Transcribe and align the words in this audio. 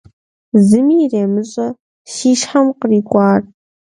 Зыми 0.67 0.95
иремыщӀэ 1.03 1.67
си 2.13 2.31
щхьэм 2.39 2.67
кърикӀуар. 2.79 3.41